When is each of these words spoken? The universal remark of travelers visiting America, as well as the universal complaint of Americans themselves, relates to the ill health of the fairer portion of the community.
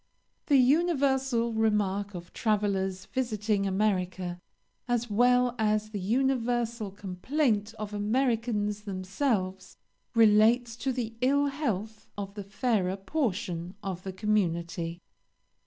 The 0.47 0.57
universal 0.57 1.53
remark 1.53 2.15
of 2.15 2.33
travelers 2.33 3.05
visiting 3.05 3.67
America, 3.67 4.39
as 4.87 5.11
well 5.11 5.53
as 5.59 5.91
the 5.91 5.99
universal 5.99 6.89
complaint 6.89 7.75
of 7.75 7.93
Americans 7.93 8.81
themselves, 8.85 9.77
relates 10.15 10.75
to 10.77 10.91
the 10.91 11.13
ill 11.21 11.45
health 11.45 12.07
of 12.17 12.33
the 12.33 12.43
fairer 12.43 12.97
portion 12.97 13.75
of 13.83 14.01
the 14.01 14.11
community. 14.11 15.03